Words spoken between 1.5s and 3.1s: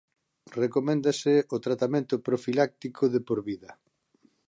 o tratamento profiláctico